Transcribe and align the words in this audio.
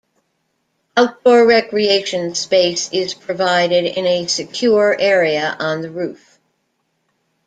Outdoor 0.97 1.45
recreation 1.47 2.33
space 2.33 2.91
is 2.91 3.13
provided 3.13 3.85
in 3.85 4.07
a 4.07 4.25
secure 4.25 4.99
area 4.99 5.55
on 5.59 5.83
the 5.83 5.91
roof. 5.91 6.39